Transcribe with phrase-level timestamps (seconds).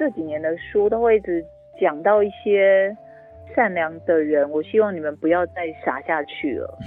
[0.00, 1.44] 这几年的书都会一直
[1.78, 2.96] 讲到一些
[3.54, 6.78] 善良的人，我希望你们不要再傻下去了，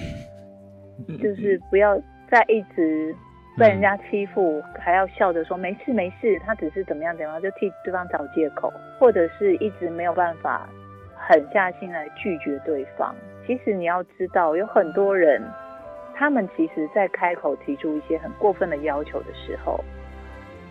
[1.21, 1.95] 就是不要
[2.27, 3.15] 再一直
[3.55, 10.67] 被人家欺负，嗯、还要笑着说没事没事，他只是怎么样怎么样，就替对方找借口，或者是一直没有办法
[11.15, 13.15] 狠下心来拒绝对方。
[13.45, 15.39] 其实你要知道，有很多人，
[16.15, 19.79] 他们其实在开口提出一些很过分的要求的时候，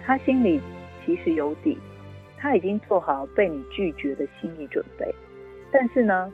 [0.05, 0.61] 他心里
[1.07, 1.79] 其实有底，
[2.43, 5.15] 他已经做好被你拒绝的心理准备。
[5.71, 6.29] 但是呢，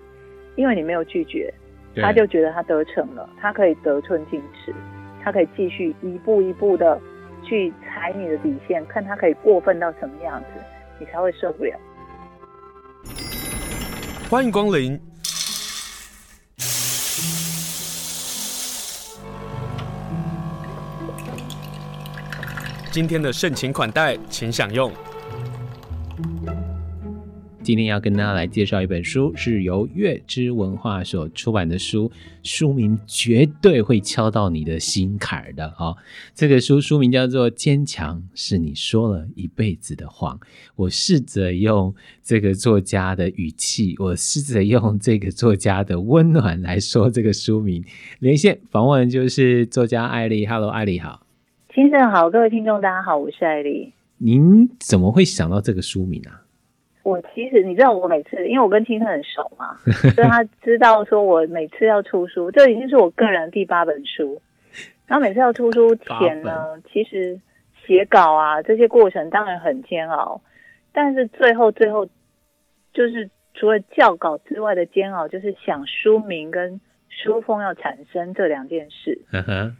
[0.56, 1.52] 因为你没有拒绝，
[1.96, 4.74] 他就觉得他得逞了，他可以得寸进尺，
[5.22, 6.98] 他可以继续一步一步的
[7.44, 10.46] 去踩你的底线，看他可以过分到什么样子，
[10.98, 11.78] 你才会受不了。
[14.30, 14.98] 欢迎光临。
[22.90, 24.90] 今天的盛情款待，请享用。
[27.68, 32.10] 今天要跟大家来介绍一本书，是由月之文化所出版的书，
[32.42, 35.96] 书名绝对会敲到你的心坎的啊、哦！
[36.34, 40.34] 这个书书名叫做《坚强是你说了一辈子的谎》。
[40.76, 47.84] 我试着用这个作家的语气，我试着用这个作家的温暖来说这个书名。
[48.20, 51.26] 连线访问就是作家艾莉，Hello，艾莉好。
[51.74, 53.92] 先生好，各位听众大家好，我是艾莉。
[54.16, 56.47] 您怎么会想到这个书名啊？
[57.08, 59.76] 我其实你知道，我每次因为我跟青生很熟嘛，
[60.14, 64.40] 所以他知道说我每次要出书，这已经是我个人第八本书。
[65.06, 67.40] 然后每次要出书前呢，其实
[67.86, 70.40] 写稿啊这些过程当然很煎熬，
[70.92, 72.06] 但是最后最后
[72.92, 79.18] 就是除了校稿之外的煎熬，就是想书名跟书封要产生这两件事。
[79.32, 79.76] 嗯哼。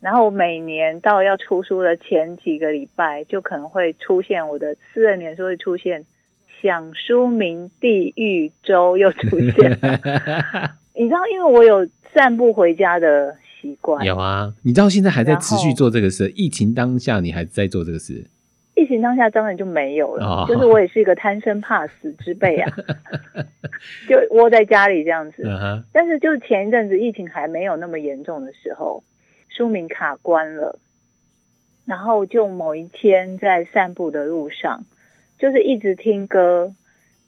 [0.00, 6.04] 然后每年到要出书的前几个礼拜，就可能会出现我的私人脸书会出现
[6.62, 9.70] 想书名地狱周又出现。
[10.94, 14.04] 你知道，因为我有散步回家的习惯。
[14.06, 16.30] 有啊，你知道现在还在持续做这个事？
[16.36, 18.26] 疫情当下你还在做这个事？
[18.74, 20.24] 疫情当下当然就没有了。
[20.24, 22.72] 哦、就是我也是一个贪生怕死之辈啊，
[24.08, 25.42] 就窝在家里这样子。
[25.42, 25.82] Uh.
[25.92, 29.02] 但是就是前一阵子疫情还没有那么严重的时候。
[29.54, 30.78] 书名卡关了，
[31.84, 34.86] 然后就某一天在散步的路上，
[35.42, 36.72] 就是一直听歌，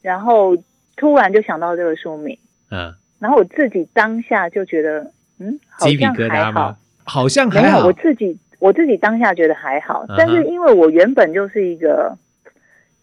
[0.00, 0.56] 然后
[0.96, 2.38] 突然就想到这个书名，
[2.70, 5.10] 嗯，然后我自己当下就觉得，
[5.40, 12.16] 嗯，好像还好，好像还好，我自己我自己当下觉得还好，嗯、但是因为我原本就是一个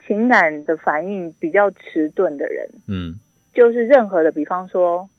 [0.08, 3.20] 情感的反应比较迟钝的人，嗯，
[3.54, 5.10] 就是任何的，比方说。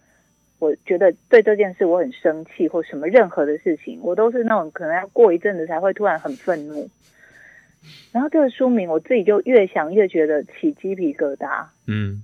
[0.59, 6.89] 我觉得对这件事我很生气，或什么任何的事情，我都是那种可能要过一阵子才会突然很愤怒。
[8.13, 12.23] 然后这个书名我自己就越想越觉得起鸡皮疙瘩，嗯。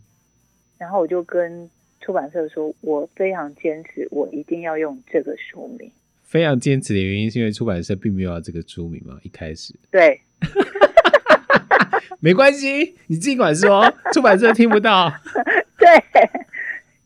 [0.78, 1.68] 然后我就跟
[2.00, 5.90] 出版社说，我非常坚持，我一定要用这个书名。
[6.22, 9.74] 非常坚持的原因是因为出版社并没有要这个书名嘛，一开始。
[9.90, 10.20] 对。
[12.20, 15.12] 没关系，你尽管说，出版社听不到。
[15.78, 15.88] 对。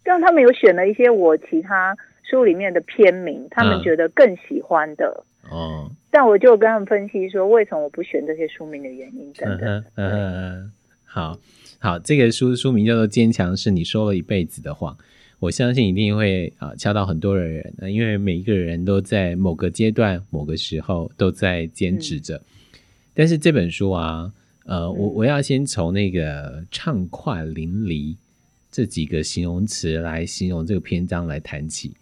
[0.02, 1.96] 让他们有选了一些我其他
[2.28, 5.88] 书里面的篇名，他们觉得更喜欢的哦。
[5.88, 9.84] 嗯、但我就跟他们分析说，为什么我不选这些书名的原因等等。
[9.94, 10.72] 嗯嗯嗯，
[11.04, 11.40] 好
[11.80, 14.94] 好，这个书书名叫做《坚强是你说了一辈子的谎》，
[15.40, 22.36] 我相信一定会啊敲到很多的人，因为每一个人都在某个阶段、某个时候都在坚持着。
[22.36, 22.78] 嗯、
[23.14, 24.30] 但是这本书啊，
[24.66, 28.16] 呃，我我要先从那个畅快淋漓。
[28.74, 31.92] 这几个形容词来形容这个篇章来谈起，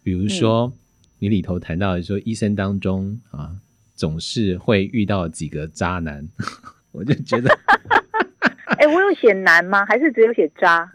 [0.00, 0.72] 比如说、嗯、
[1.22, 3.50] 你里头谈到说，一生当中啊，
[3.94, 6.26] 总是会遇到几个渣男，
[6.92, 7.50] 我就觉得，
[8.78, 9.84] 哎、欸，我有写男吗？
[9.84, 10.90] 还是只有写渣？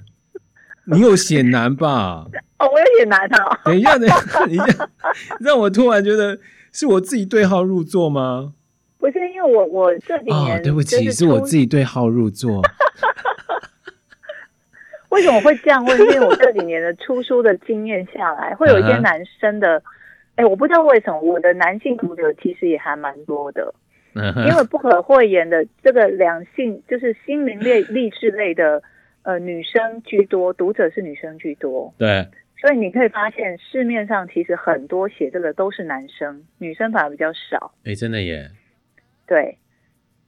[0.85, 2.25] 你有写男吧？
[2.57, 3.59] 哦，我有写男啊。
[3.65, 4.89] 等一下，等一下，等一下，
[5.39, 6.39] 让我突然觉得
[6.71, 8.53] 是我自己对号入座吗？
[8.97, 12.63] 不是，因为我我这几年、哦，对不起，是我自己对号入座。
[15.09, 15.99] 为什么会这样问？
[15.99, 19.81] 因为我这几年的出书的经验下来，会有一些男生的，
[20.35, 23.73] 哎、欸，我不知道为什么我的男性读者其实也还蛮多的，
[24.13, 28.81] 因为不可讳言的这个两性就是心灵类励志类的，
[29.23, 32.27] 呃，女生居多，读者是女生居多，对，
[32.59, 37.73] 所以你可以发现市面上其实很多写这个都是男生，女生反而比较少。
[37.85, 38.49] 哎、欸，真的耶。
[39.27, 39.57] 对，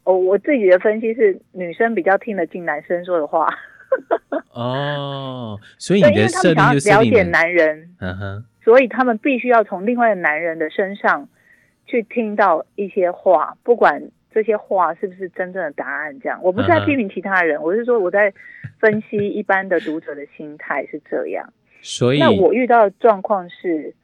[0.03, 3.47] 我我自己的分析是，女生比较听得进男生说的话。
[4.51, 11.29] 哦，所以你的设定就是了解男人，嗯哼，所以他们必须要从另外的男人的身上
[11.85, 16.19] 去听到一些话，不管这些话是不是真正的答案？
[16.19, 17.61] 这样，我不是在批评其他人，uh.
[17.61, 18.33] 我是说我在
[18.77, 21.53] 分析一般的读者的心态是这样。
[21.81, 23.95] 所以，那我遇到的状况是，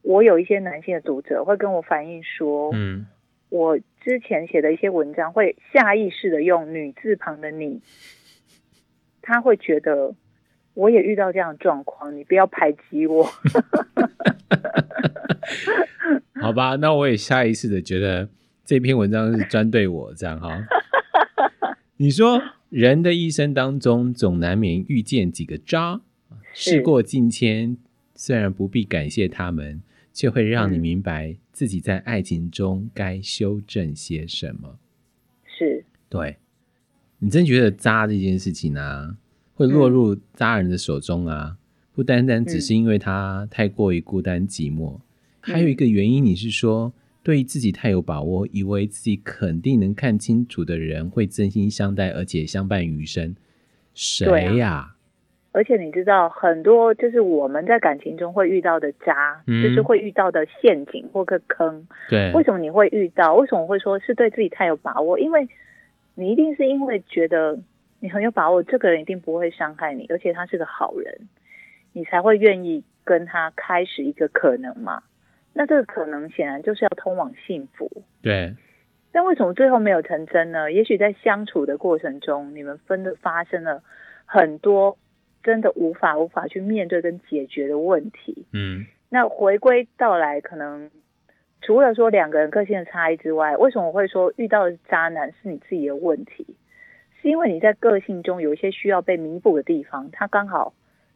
[0.00, 3.04] 我有一些男性的读者会跟我反映说，嗯，
[3.50, 7.82] 我之前写的一些文章会下意识的用女字旁的你，
[9.20, 10.14] 他会觉得
[10.78, 13.26] 我也遇到这样的状况，你不要排挤我。
[16.40, 18.28] 好吧，那我也下意识的觉得
[18.64, 20.64] 这篇文章是专对我这样哈。
[21.98, 26.00] 你说人的一生当中总难免遇见几个渣，
[26.52, 27.76] 事过境迁，
[28.14, 29.82] 虽然不必感谢他们，
[30.12, 34.78] 却会让你明白自己在爱情中该修正些什么。
[35.44, 36.36] 是，对，
[37.18, 39.16] 你真觉得渣这件事情啊，
[39.58, 41.48] 会落入渣人的手中啊？
[41.48, 41.56] 嗯、
[41.92, 45.00] 不单单只是因为他太过于孤单寂寞。
[45.40, 46.92] 还有一个原因，你是说
[47.24, 53.34] 对自己太有把握，以为自己肯定能看清楚的人会真心相待，而且相伴余生。
[53.94, 54.94] 谁呀、啊？
[55.50, 61.84] 而且你知道，很多就是我们在感情中会遇到的渣，嗯、就是会遇到的陷阱或个坑。
[62.08, 63.34] 对，为什么你会遇到？
[63.34, 65.18] 为什么会说是对自己太有把握？
[65.18, 65.48] 因为
[66.14, 67.58] 你一定是因为觉得
[68.00, 71.28] 你很有把握，这个人一定不会伤害你，而且他是个好人，
[71.92, 75.02] 你才会愿意跟他开始一个可能嘛。
[75.52, 77.90] 那这个可能显然就是要通往幸福，
[78.22, 78.54] 对。
[79.10, 80.70] 但为什么最后没有成真呢？
[80.70, 83.82] 也许在相处的过程中，你们分的发生了
[84.26, 84.96] 很多
[85.42, 88.46] 真的无法无法去面对跟解决的问题。
[88.52, 88.86] 嗯。
[89.08, 90.90] 那回归到来，可能
[91.62, 96.46] 除了说两个人个性的差异之外，为什么我会说遇到的渣男是你自己的问题？
[97.28, 100.72] 是因为你在个性中有一些需要被弥补的地方，他刚好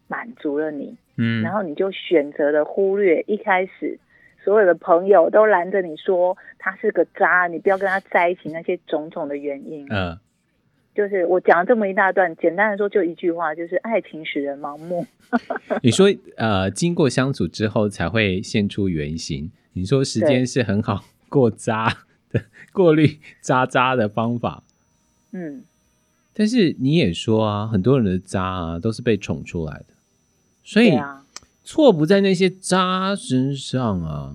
[0.08, 0.94] 满足了你。
[1.16, 1.42] 嗯。
[1.42, 3.98] 然后你就选择了忽略一开始。
[4.44, 8.50] 所有的朋友都拦着你说他是个渣，你不要跟他在一起。
[8.50, 10.18] 那些种种的原因，嗯，
[10.94, 15.06] 就是我讲了这么一大段，简单的说就一句话，就是爱情使人盲目。
[15.82, 19.50] 你说呃，经过相处之后才会现出原形。
[19.74, 21.86] 你说时间是很好过渣
[22.30, 22.42] 的对
[22.72, 24.64] 过滤渣渣的方法，
[25.32, 25.62] 嗯，
[26.34, 29.86] 但是你也说啊，很多人的渣啊都是被宠出来的，
[30.62, 31.18] 所以啊。
[31.64, 34.34] 错不在那些渣身上啊，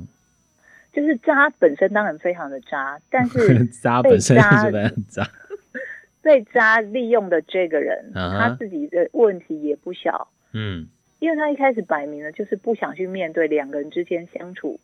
[0.93, 5.29] 就是渣本身当然非常的渣， 但是渣本身是很渣，
[6.23, 8.37] 被渣利用的这个人，uh huh.
[8.39, 10.87] 他自己的问题也不小，嗯，
[11.19, 14.79] 因为他一开始摆明了就是不想去面对两个人之间相处，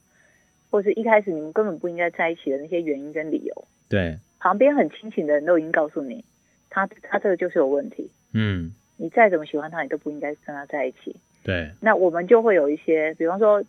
[0.69, 6.25] 或是一开始你们根本不应该在一起的那些原因跟理由，对，旁边很清醒的人都已经告诉你，
[6.73, 11.15] 他他这个就是有问题，嗯，你再怎么喜欢他，你都不应该跟他在一起。
[11.43, 13.63] 对，那我们就会有一些，比方说，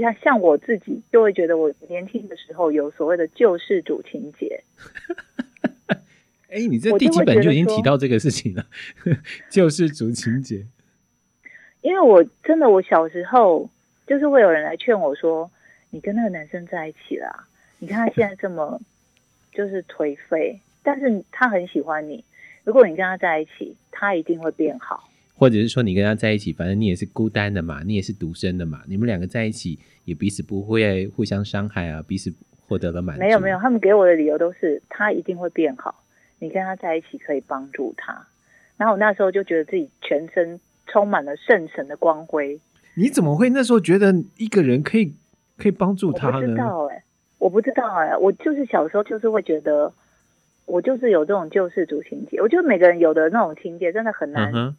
[0.00, 4.64] 像像我自己就会觉得，我年轻的时候有所谓的救世主情节。
[6.48, 8.66] 哎、欸，你这第几本就已经提到这个事情了？
[9.50, 10.64] 救世主情节。
[11.82, 13.68] 因为我真的，我小时候
[14.06, 15.50] 就是会有人来劝我说
[15.90, 17.48] ：“你跟那个男生在一起啦，
[17.80, 18.80] 你看他现在这么
[19.52, 22.24] 就是颓废，但是他很喜欢你，
[22.64, 32.32] 如果你跟他在一起，他一定会变好。”或者是说你跟他在一起，反正你也是孤单的嘛，你也是独生的嘛，你们两个在一起也彼此不会互相伤害啊，彼此
[32.68, 33.20] 获得了满足。
[33.20, 36.04] 没有没有，他们给我的理由都是他一定会变好，
[36.38, 38.26] 你跟他在一起可以帮助他。
[38.76, 42.60] 然后我那时候就觉得自己全身充满了圣神的光辉。
[42.94, 45.14] 你怎么会那时候觉得一个人可以
[45.56, 46.36] 可以帮助他呢？
[46.36, 47.04] 我不知道哎、欸，
[47.38, 49.92] 我不知道哎、欸，我就是小时候就是会觉得
[50.66, 52.40] 我就是有这种救世主情节。
[52.40, 54.52] 我觉得每个人有的那种情节真的很难。
[54.54, 54.76] 嗯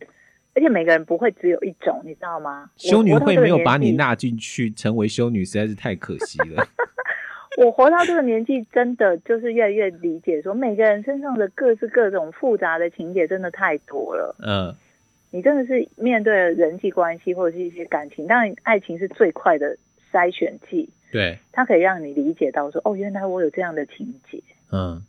[0.55, 2.69] 而且每个人不会只有一种，你知道吗？
[2.77, 6.63] 修女会没有把你纳进去成为修女，实在是太可惜了。
[7.57, 14.35] 我活到这个年纪，真的就是越来越理解，说每个人身上的各式各种复杂的情节真的太多了。
[14.45, 14.75] 嗯，
[15.31, 19.75] 你真的是面对了人际关系或者是一些感情，当然爱情是最快的
[20.11, 20.87] 筛选剂。
[21.11, 24.39] 对，它可以让你理解到说，哦，原来我有这样的情节。
[24.71, 25.01] 嗯，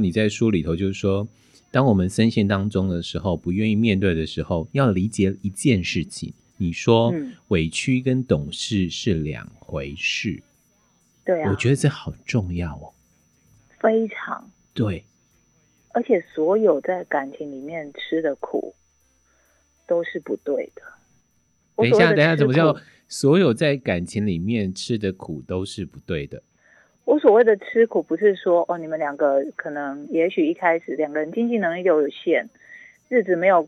[0.00, 1.26] 你在书里头就是说。
[1.70, 6.32] 当我们深陷当中的时候，不愿意面对的时候，要理解一件事情。
[6.56, 10.42] 你说、嗯、委屈跟懂事是两回事，
[11.26, 12.94] 对啊，我觉得这好重要哦，
[13.78, 15.04] 非常对。
[15.90, 18.74] 而且所有在感情里面吃的苦
[19.86, 20.82] 都是不对的。
[21.76, 22.74] 等一下，等一下，怎么叫
[23.08, 26.42] 所有在感情里面吃的苦都是不对的？
[27.08, 32.50] 我所谓的吃苦，不是说哦，你们两个可能也许一开始两个人经济能力就有限，
[33.08, 33.66] 日子没有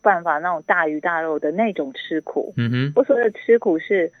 [0.00, 2.54] 办法那种大鱼大肉的那种吃苦。
[2.56, 4.12] 嗯哼，我所谓的吃苦是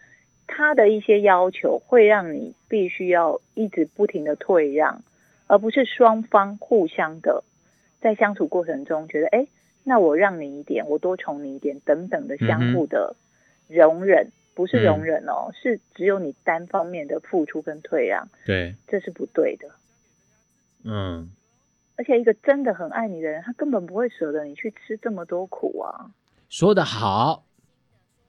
[0.48, 5.04] 他的一些要求会让你必须要一直不停的退让，
[5.46, 7.44] 而不是双方互相的
[8.00, 9.46] 在相处过程中觉得，哎，
[9.84, 13.14] 那我让你一点，我多宠你一点，等等的相互的
[13.68, 19.68] 容忍，嗯、不是容忍哦，嗯、是只有你单方面的付出跟退让，对，这是不对的。
[20.82, 21.30] 嗯，
[21.94, 26.10] 而且一个真的很爱你的人，他根本不会舍得你去吃这么多苦啊。
[26.48, 27.44] 说得好，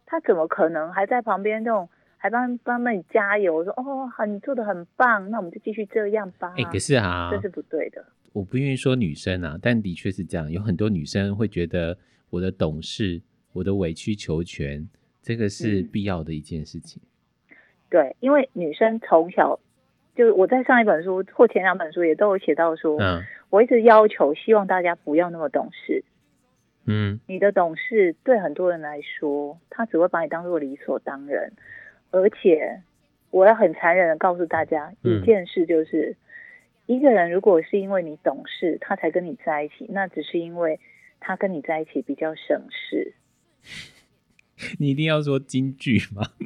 [0.06, 1.90] 他怎么可能还在旁边这种？
[2.22, 6.50] 还帮帮帮你加油，说哦，好，你做的很棒，那我们就继续这样吧。
[6.58, 8.06] 哎、欸，可是啊，这是不对的。
[8.34, 11.98] 我不愿意说女生啊，但的确是这样，有很多女生会觉得
[12.30, 13.22] 我的懂事，
[13.54, 14.86] 我的委曲求全，
[15.22, 17.02] 这个是必要的一件事情。
[17.50, 17.56] 嗯、
[17.90, 19.60] 对，因为女生从小
[20.16, 26.04] 就我在上一本书或前两本书也都有写到说，嗯，我一直要求希望大家不要那么懂事。
[26.86, 31.52] 嗯，你的懂事对很多人来说，他只会把你当做理所当然。
[32.12, 32.82] 而且，
[33.30, 36.16] 我要很残忍的告诉大家一件事，就是、
[36.88, 40.80] 嗯、一个人如果是因为你懂事，他才跟你在一起，那只是因为
[41.20, 43.14] 他跟你在一起比较省事。
[44.80, 46.24] 你一定要说京剧吗？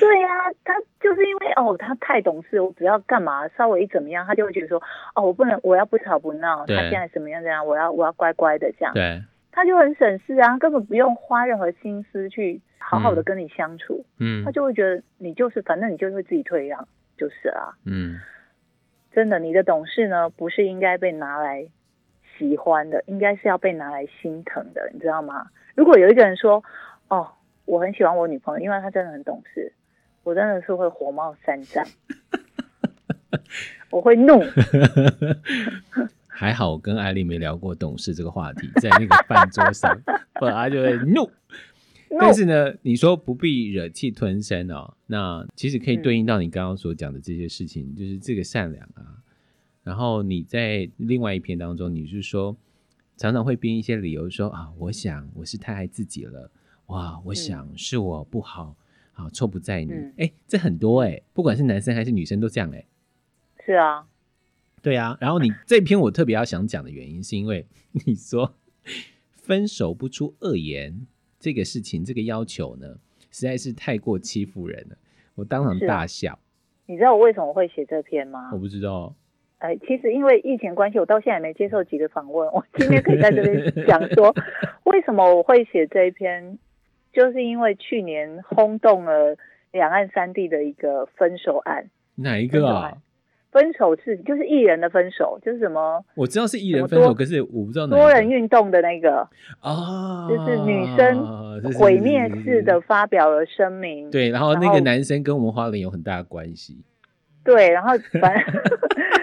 [0.00, 4.82] 对呀、啊，他就是因为哦，他太懂事，我只要干嘛稍微一怎么样，他就会觉得说
[5.14, 8.94] 哦，我不能，我要不吵不闹，他现在怎么样怎样，我要我要乖乖的这样。
[8.94, 9.20] 对，
[9.50, 12.60] 他就很省事啊，根本不用花任何心思去。
[12.84, 18.18] 好好的跟你相处，嗯，他就会觉得你就是，反正你就会自己退让，就是啊，嗯，
[19.12, 21.64] 真的，你的懂事呢，不是应该被拿来
[22.42, 25.46] 喜欢的，应该是要被拿来心疼的，你知道吗？
[25.76, 26.62] 如果有一个人说，
[27.06, 27.28] 哦，
[27.66, 29.72] 我很喜欢我女朋友，因为她真的很懂事，
[30.24, 31.86] 我真的是会火冒三丈，
[33.90, 34.42] 我会怒。
[36.26, 39.96] 还好我跟艾丽没聊过懂事这个话题，在那个饭桌上，
[40.34, 41.30] 不然她就会怒。
[42.18, 49.21] 但是呢，你说不必忍气吞声哦，那其实可以对应到你刚刚所讲的这些事情，嗯、就是这个善良啊。
[49.82, 52.56] 然后你在另外一篇当中，你是说
[53.16, 56.50] 常常会编一些理由说啊，我想我是太爱自己了，
[56.86, 58.76] 哇，我想是我不好，
[59.12, 59.92] 好错不在你。
[59.92, 62.86] 哎、嗯，这很多哎，不管是男生还是女生都这样哎。
[63.64, 64.06] 是啊，
[64.80, 65.16] 对啊。
[65.20, 68.54] 然后你这篇我特别要想讲的原因，是因为你说
[69.30, 71.06] 分手不出恶言。
[71.40, 72.86] 这个事情，这个要求呢，
[73.32, 74.96] 实在是太过欺负人了。
[75.34, 76.34] 我当场大笑。
[76.34, 76.38] 啊、
[76.86, 78.50] 你知道我为什么会写这篇吗？
[78.52, 79.12] 我不知道。
[79.62, 82.48] 哎，其实因为疫情关系，我到现在也没接受几个访问。
[82.52, 84.34] 我今天可以在这边 讲说，
[84.82, 86.58] 为什么我会写这一篇，
[87.12, 89.36] 就是因为去年轰动了
[89.70, 91.86] 两岸三地的一个分手案。
[92.16, 92.98] 哪一个啊？
[93.52, 96.04] 分手是就是艺人的分手，就是什么？
[96.16, 99.28] 我知道是艺人分手，可是我不知道哪多人运动的那个
[99.60, 104.10] 啊，就是女生毁灭式的发表了声明。
[104.10, 106.82] 对，然后那个男生跟我们花莲有很大的关系。
[107.44, 107.90] 对，然后
[108.20, 108.42] 反正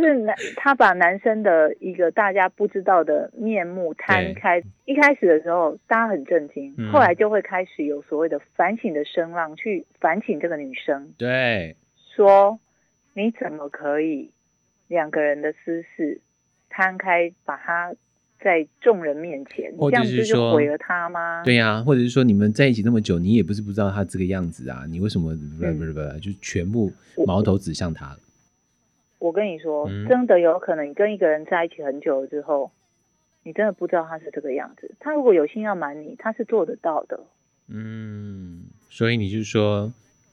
[0.00, 4.62] 就是男 他把男生的一个大家不知道的面目摊开。
[4.84, 11.12] 一开始的时候大家很震惊，嗯、后来就会开始有所谓的反省的声浪，去反省这个女生。
[11.18, 11.76] 对，
[12.14, 12.58] 说。
[13.18, 14.30] 你怎么可以
[14.88, 16.20] 两个人的私事
[16.68, 17.94] 摊开，把他
[18.38, 21.42] 在众人面前，你这样子就毁了他吗？
[21.42, 26.92] 对呀、啊，或者是说你们在一起那么久，你也不是不知道他这个样子啊，你为什么不不不不就全部
[27.26, 28.18] 矛头指向他了？
[29.18, 32.70] 我跟你说，嗯、真的有可能，你跟一个人在一起很久了之后，
[33.42, 34.94] 你真的不知道他是这个样子。
[35.00, 37.20] 他如果有心要瞒你，他是做得到的。
[37.68, 39.92] 嗯，所以你就说。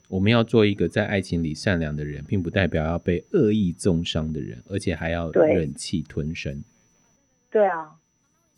[0.09, 6.63] 我们要做一个在爱情里善良的人，并不代表要被恶意重伤的人，而且还要忍气吞声。
[7.49, 7.95] 对啊，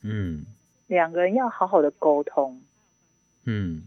[0.04, 0.44] 嗯，
[0.88, 2.62] 两个人要好好的沟通。
[3.46, 3.84] 嗯，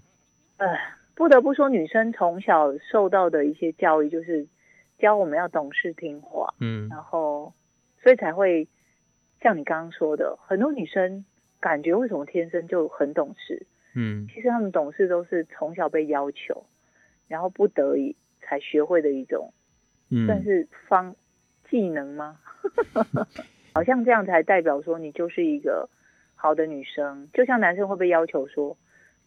[0.56, 0.66] 呃，
[1.14, 4.46] 不得不说，女生从小受到的一些教育，就是
[4.98, 6.54] 教我们要懂事听话。
[6.60, 7.52] 嗯，然后
[8.02, 8.68] 所以才会
[9.40, 11.24] 像你刚刚说的，很多女生
[11.60, 13.66] 感觉为什么天生就很懂事？
[13.94, 16.64] 嗯，其实她们懂事都是从小被要求。
[17.28, 19.52] 然后不得已才学会的一种，
[20.10, 21.14] 嗯，算是方
[21.68, 22.40] 技能吗？
[23.74, 25.90] 好像这样才代表说你就是一个
[26.34, 27.28] 好的女生。
[27.34, 28.74] 就像男生会被要求说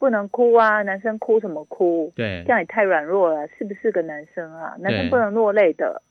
[0.01, 2.11] 不能哭啊，男生哭什么哭？
[2.15, 4.75] 对，这样也太软弱了，是不是个男生啊？
[4.79, 6.01] 男生不能落泪的，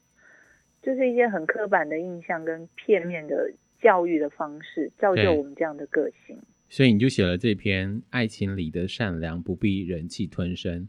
[0.80, 3.50] 就是一些很刻板的印象跟片面的
[3.82, 6.38] 教育的方式，造就我们这样的个性。
[6.68, 10.82] 所以你就写了这篇《爱情里的善良不必忍气吞声》。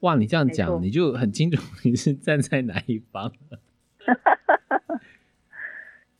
[0.00, 3.60] 哇，你这样讲，你就很清楚你是站在哪一方了。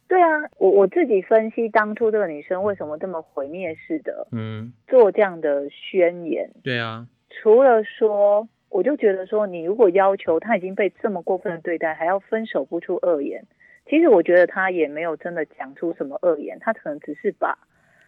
[0.09, 6.51] 对啊，我我自己分析当初这个女生为什么这么毁灭式的，嗯，做这样的宣言。
[6.63, 13.45] 对啊，除了说，我就觉得说，你如果要求她已经被这么过分的对待，还要分手不出恶言，
[13.85, 17.59] 其实我觉得她也没有真的讲出什么恶言，她可能只是把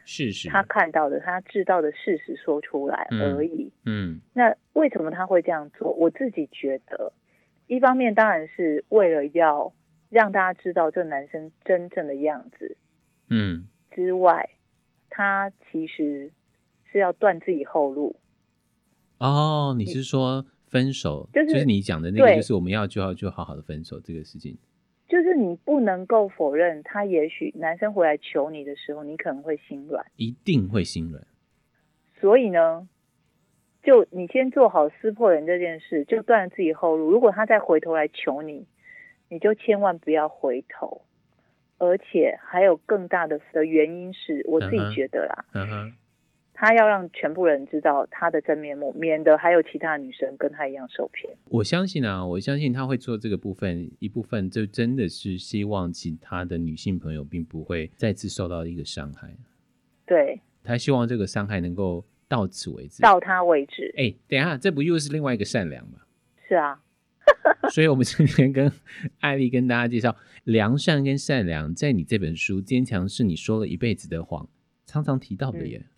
[0.07, 3.71] 事实他看到的、他知道的事实说出来而已。
[3.85, 5.92] 嗯，嗯，那为什么他会这样做？
[5.92, 7.12] 我自己觉得，
[7.66, 9.73] 一方面当然是为了要
[10.11, 12.76] 让大家知道这男生真正的样子，
[13.31, 14.50] 嗯，之外，
[15.09, 16.31] 他其实
[16.93, 18.17] 是要断自己后路。
[19.19, 21.29] 哦，你是说分手？
[21.33, 24.59] 就是、就是你讲的那个，就是我们要就要就好好的分手这个事情。
[25.09, 31.26] 就是你不能够否认，他也许男生回来求你的时候，你可能会心软，一定会心软。
[32.21, 32.88] 所以呢，
[33.83, 37.11] 就你先做好撕破脸这件事，就断了自己后路。
[37.11, 38.67] 如果他再回头来求你，
[39.30, 41.00] 你就千万不要回头。
[41.78, 45.46] 而且还有更大的的原因是，我自己觉得啦。
[45.54, 45.92] 嗯哼。
[46.52, 51.34] 他要让全部人知道他的真面目，免得还有其他女生跟他一样受骗。
[51.46, 59.30] 我相信啊，我相信他会做这个部分，一部分就真的是希望其他的女性朋友并不会再次受到一个伤害。
[60.04, 63.90] 对，他希望这个伤害能够到此为止，到他为止。
[63.96, 66.00] 哎、欸，等一下，这不又是另外一个善良吗？
[66.46, 66.78] 是啊，
[67.70, 68.70] 所以我们今天跟
[69.20, 74.44] 艾丽跟大家介绍，良善跟善良，在你这本书《坚强是你说了一辈子的谎》
[74.87, 75.78] 常常提到的耶。
[75.78, 75.90] 嗯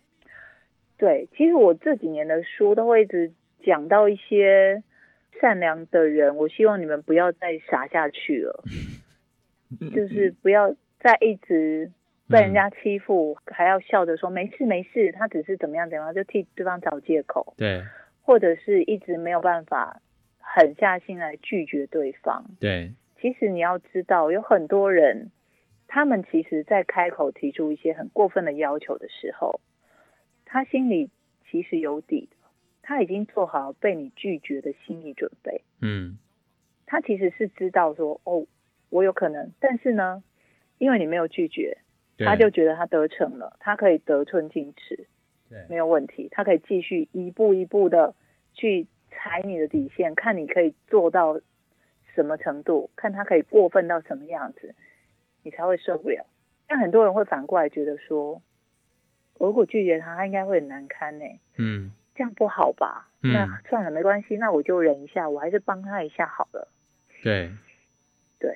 [0.95, 3.33] 对，其实我这几年的书都会一直
[3.65, 4.81] 讲到一些
[5.41, 8.63] 善良的人，我希望你们不要再傻下去了，
[9.93, 11.91] 就是不要再一直
[12.29, 17.53] 被人家欺负，嗯、还要笑着说没事没事，他只是怎么样怎么样，就替对方找借口。
[17.57, 17.83] 对，
[18.21, 19.99] 或者是一直没有办法
[20.55, 22.45] 狠下心来拒绝对方。
[22.59, 25.31] 对，其实你要知道，有很多人，
[25.87, 29.59] 他们其实在开口提出一些很过分的要求的时候。
[30.45, 31.09] 他心里
[31.49, 32.37] 其实有底的，
[32.83, 35.63] 他已经做好被你拒绝的心理准备。
[35.81, 36.19] 嗯，
[36.85, 38.45] 他其实是知道说，哦，
[38.91, 40.23] 我有可能，但是呢，
[40.77, 41.79] 因为你没有拒绝，
[42.19, 45.07] 他就觉得他得逞了，他可以得寸进尺，
[45.49, 48.13] 对，没有问题，他可以继续一步一步的
[48.53, 51.39] 去踩你的底线，看你可以做到
[52.15, 54.75] 什么程度，看他可以过分到什么样子，
[55.43, 56.25] 你才会受不了。
[56.67, 58.41] 但很多人会反过来觉得说。
[59.39, 61.25] 我如果拒绝他，他应该会很难堪呢。
[61.57, 63.09] 嗯，这样不好吧？
[63.23, 66.67] 嗯、那算了，没关系，那我就忍一下，我还是帮他一下好了。
[67.23, 67.51] 对，
[68.39, 68.55] 对。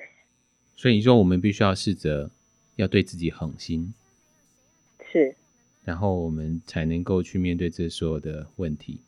[0.76, 2.30] 所以你说我们必须要试着
[2.76, 3.92] 要对自己狠心，
[5.10, 5.34] 是，
[5.84, 9.02] 然后我们才能够去面对这所有的问题。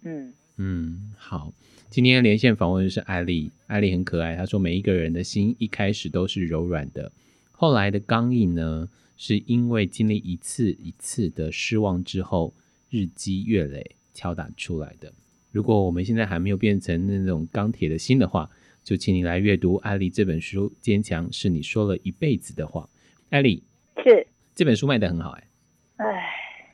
[0.00, 1.52] 嗯嗯，好。
[1.90, 4.36] 今天连线访问的是艾丽，艾丽很可爱。
[4.36, 7.12] 她说，每一个人的心一开始都是柔软的，
[7.52, 8.88] 后来的刚硬呢？
[9.16, 12.52] 是因为经历一次一次的失望之后，
[12.90, 15.12] 日积月累敲打出来的。
[15.52, 18.50] 如果我们现在还没有变成那种钢铁的心的话，
[18.82, 20.72] 就请你来阅读艾丽这本书。
[20.80, 22.88] 坚强是你说了一辈子的话。
[23.30, 23.62] 艾丽
[24.04, 25.48] 是这本书卖的很好哎、欸。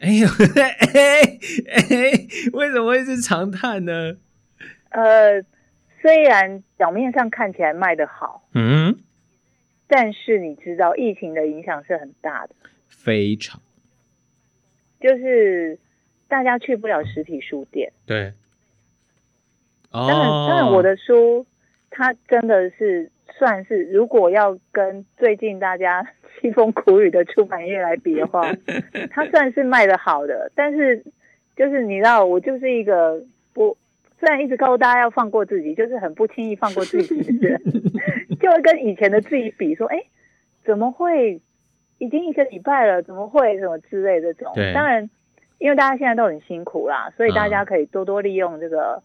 [0.00, 1.38] 哎哎呦哎
[1.72, 4.16] 哎，为什么会是长叹呢？
[4.88, 5.42] 呃，
[6.00, 8.98] 虽然表面上看起来卖的好，嗯。
[9.86, 12.54] 但是你知道，疫情的影响是很大的，
[12.88, 13.60] 非常，
[15.00, 15.76] 就是
[16.28, 17.92] 大家去不了实体书店。
[18.06, 18.32] 对，
[19.90, 21.44] 当然，当然，我的书
[21.90, 23.10] 它真的是
[23.40, 26.06] 算是，如果要跟最近大家
[26.42, 28.52] 凄风苦雨的出版业来比的话，
[29.10, 30.52] 它算是卖的好的。
[30.54, 31.02] 但是，
[31.56, 33.24] 就是你知道，我就是一个
[33.54, 33.74] 不。
[34.18, 37.62] 虽然一直告诉大家要放过自己，就是很不轻易放过自己的人，
[38.38, 40.02] 就会跟以前的自己比，说：“哎，
[40.62, 41.40] 怎么会
[41.96, 43.02] 已经一个礼拜了？
[43.02, 45.08] 怎么会什么之类的这种？”当然，
[45.58, 49.02] 因为大家现在都很辛苦啦，所以大家可以多多利用这个。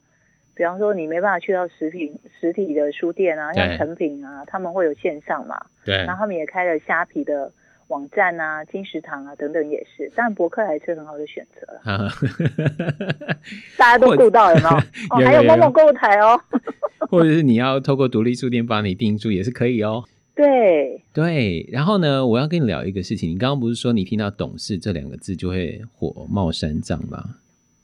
[0.56, 5.60] 嗯、比方说，你没办法去到实体实体的书店啊，像成品啊，他们会有线上嘛。
[5.84, 5.96] 对。
[5.98, 7.52] 然后他们也开了虾皮的。
[7.90, 11.68] 网站啊，金石堂啊等等也是，当然博客还是很好的选择。
[13.78, 14.82] 大家都顾到了吗？
[15.12, 16.36] 哦，还有某某购物台哦。
[17.08, 20.04] 或者是你要透过独立书店帮你订书也是可以哦。
[20.34, 23.30] 对对，然后呢，我要跟你聊一个事情。
[23.30, 27.36] 你刚刚不是说你听到“董事”这两个字就会火冒三丈吗？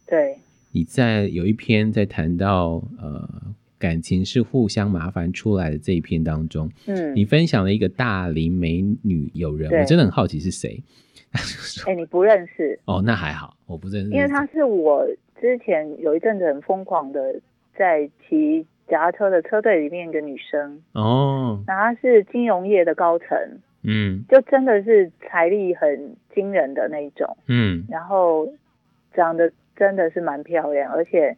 [0.08, 0.40] 对。
[0.72, 3.28] 你在有一篇在谈到呃。
[3.82, 10.84] 感情是互相麻烦出来的这一篇当中，嗯，你分享了一个大龄美女友人，我真的很好奇是谁。
[11.88, 12.80] 哎、欸，你不认识？
[12.86, 15.08] 哦，那还好，我不认识，因为她是我
[15.40, 17.42] 之前有一阵子很疯狂的
[17.76, 20.80] 在骑脚踏车的车队里面一个女生。
[20.94, 23.28] 哦，那她是金融业的高层，
[23.82, 28.48] 嗯，就真的是财力很惊人的那一种，嗯，然后
[29.16, 31.38] 长得真的是蛮漂亮，而且。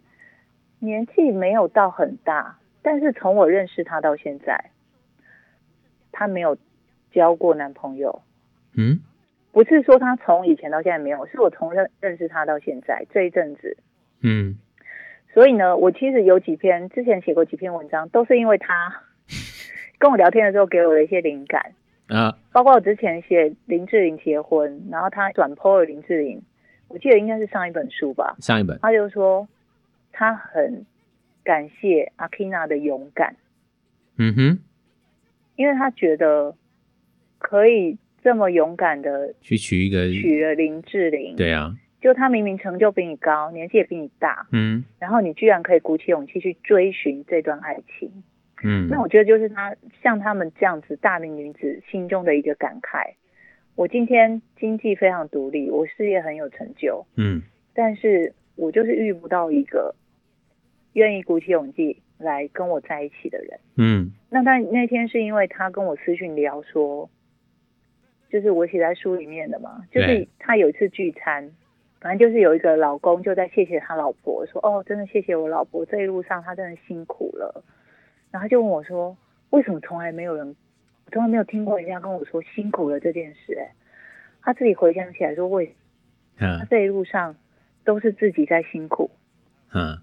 [0.80, 4.72] 年纪没有到很大，但是从我认识她到现在，
[6.12, 6.58] 她没有
[7.10, 8.22] 交过男朋友。
[8.76, 9.00] 嗯，
[9.54, 13.78] 不是说她从以前到现在没有，是我从认认识她到现在这一阵子。
[14.20, 14.58] 嗯，
[15.34, 19.04] 所以呢，我其实有几篇之前写过几篇文章，都是因为她
[20.00, 21.72] 跟我聊天的时候给我的一些灵感
[22.10, 22.38] 啊。
[22.52, 26.44] 包括我之前写林志玲结婚，然后她转 po 了林志玲，
[26.94, 28.36] 我记得应该是上一本书吧。
[28.40, 29.48] 上一本，他就说
[30.12, 30.86] 他很
[31.44, 33.36] 感谢阿 Kina 的勇敢。
[34.18, 34.60] 嗯哼，
[35.56, 36.56] 因为他觉得
[37.40, 41.36] 可以这么勇敢的去娶一个娶了林志玲。
[41.36, 41.76] 对啊。
[42.00, 48.12] 就他明明成就比你高，年纪也比你大，嗯，然后你居然可以鼓起勇气去追寻这段爱情，
[48.62, 53.14] 嗯，那我觉得就是他像他们这样子大龄女子心中的一个感慨。
[53.76, 57.42] 我今天经济非常独立，我事业很有成就，嗯，
[57.74, 59.96] 但是我就是遇不到一个
[60.94, 67.10] 愿意鼓起勇气来跟我在一起的人，嗯，那但那天是因为他跟我私讯聊说，
[68.30, 71.52] 就是我写在书里面的嘛，就是他有一次聚餐。
[72.00, 77.64] 反正就是有一个老公就在谢谢他老婆，说：“哦，真的谢谢我老婆，这一路上他真的辛苦了。”
[78.30, 79.16] 然后就问我说
[79.52, 80.54] ：“为什么从来没有人，
[81.14, 83.74] 从来没有听过人家跟我说辛苦了这件事？”哎，
[84.42, 85.72] 他自己回想起来说：“为什
[86.46, 86.60] 么？
[86.60, 87.36] 他这一路上
[87.86, 89.12] 都是自己在辛苦，
[89.74, 89.98] 嗯，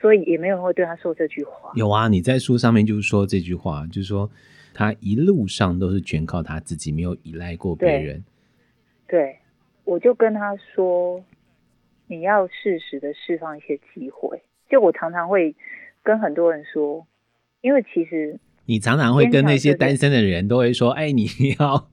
[0.00, 4.30] 所以也没有人会对他说这句话。”有啊，你在书上面就是说这句话，就是说
[4.74, 8.22] 他一路上都是全靠他自己，没有依赖过别人。
[9.08, 9.38] 对，对，
[9.84, 11.24] 我就跟他说。
[12.12, 15.54] 你要适时的释放一些机会，就我常常会
[16.02, 17.06] 跟很多人说，
[17.60, 21.26] 因为其实你常常会跟那些单身的人都会说，哎，你
[21.58, 21.90] 要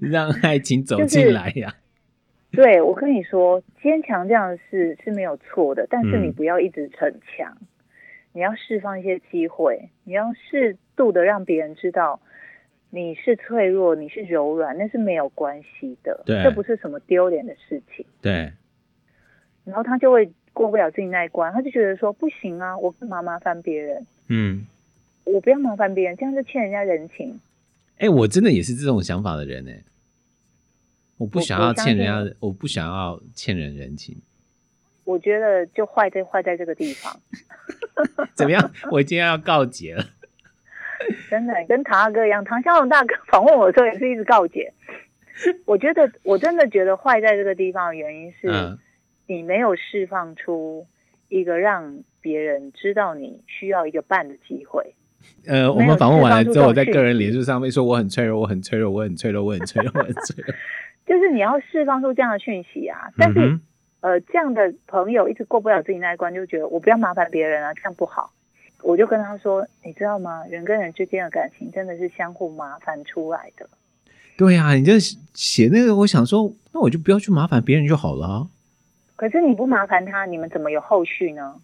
[0.00, 1.70] 让爱情走进来呀、啊
[2.50, 2.68] 就是。
[2.68, 7.66] 对，我跟你说，坚强这样的事是没有错的，但是你不要一直逞强，嗯、
[8.32, 12.20] 你要释放一些机会，你要适度的让别人知道
[12.90, 18.50] 你是脆弱，你是柔软，那是没有关系的，对，这不是什么丢脸的事情，对。
[19.64, 24.04] 然后他就会过不了自己那一关，他就觉得说不行啊，我干嘛麻烦别人？
[24.28, 24.66] 嗯，
[25.26, 27.38] 我不要麻烦别人，这样就欠人家人情。
[27.98, 29.82] 哎，我真的也是这种想法的人哎，
[31.18, 34.16] 我不想要欠人家，我，我不想要欠人人情。
[35.04, 37.20] 我觉得就坏在坏在这个地方。
[38.34, 38.70] 怎么样？
[38.90, 40.04] 我今天要告捷了。
[41.30, 44.72] 真的跟唐大哥一样，唐湘龙大哥访问我的时候也是一直告解。
[45.66, 48.48] 我觉得我真的觉得坏在这个地方的原因是。
[48.48, 48.78] 嗯
[49.28, 50.86] 你没有释放出
[51.28, 54.94] 一个让别人知道你需要一个伴的机会。
[55.46, 60.54] 呃，我们访问完了之后，我在个人脸书上面说我很脆弱，我很脆弱，我很脆弱，我很脆弱，我很脆弱。
[61.06, 62.98] 就是你要释放出这样的讯息啊！
[63.16, 63.60] 但是、嗯，
[64.00, 68.32] 呃，这样的朋友一直过不了自己那一关，就觉得我不要麻烦别人啊，这样不好。
[68.82, 70.44] 我就跟他说，你知道吗？
[70.50, 73.68] 人跟人之间的感情真的是相互麻烦出来的。
[74.36, 78.48] 对呀、啊，你就写那个，我想说，那我就不要去麻烦别人就好了。
[79.14, 81.54] 可是你不麻烦他，你们怎么有后续呢？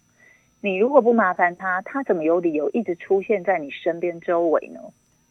[0.63, 4.79] 你如果不麻烦他，他怎么有理由一直出现在你身边周围呢？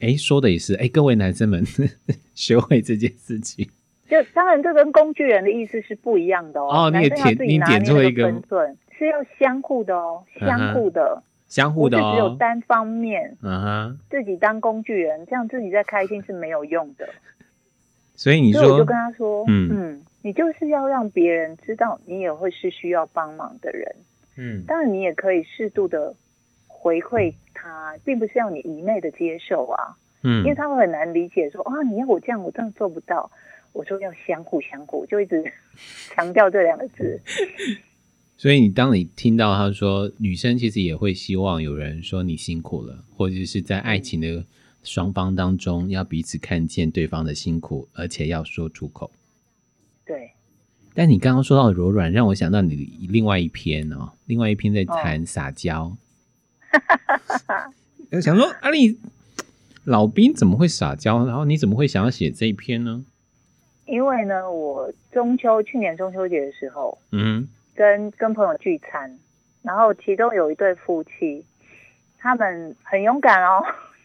[0.00, 3.66] 哎，说的也是，哎，各位男生们呵呵 学会这件事情。
[4.10, 6.84] 就当然，这跟工具人的意思是不一样的哦。
[6.84, 13.34] 哦，你也点你点出一个分寸，是要相互的哦，相互的，嗯、相互的哦，只有单方面。
[13.42, 17.08] 嗯哼，自己当工具人，这样自己在开心是没有用的。
[18.14, 19.70] 所以你说，我就跟他说，嗯。
[19.72, 23.92] 嗯你就是要让别人知道你也会是需要帮忙的人，
[24.36, 26.14] 嗯，当然你也可以适度的
[26.66, 33.30] 回馈他，并不是要你一昧的接受啊，嗯，因为他会很难理解说啊，你要我这样，我真的做不到。
[33.72, 35.42] 我说要相互相互，就一直
[36.10, 37.18] 强调这两个字。
[38.36, 44.44] 所以你当你听到他说女生其实也会希望有人说你辛苦了，或者是在爱情的
[44.82, 49.10] 双方当中要彼此看见对方的辛苦，而且要说出口。
[50.94, 55.96] 对，但你刚刚说到柔软，让我想到你另外一篇哦，另外一篇在谈撒娇。
[58.12, 58.96] 哦、想说阿丽、啊、
[59.84, 61.24] 老兵怎么会撒娇？
[61.26, 63.04] 然后你怎么会想要写这一篇呢？
[63.86, 69.18] 因为呢，我中秋去年中秋节的时候，嗯，跟跟朋友聚餐，
[69.62, 71.44] 然后其中有一对夫妻，
[72.18, 73.64] 他们很勇敢哦，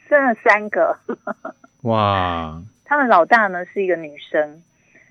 [0.10, 0.98] 生了三个。
[1.84, 2.62] 哇！
[2.84, 4.62] 他们老大呢是一个女生。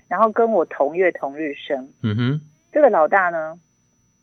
[0.07, 2.41] 然后跟我同月同日生，嗯哼，
[2.71, 3.59] 这个老大呢，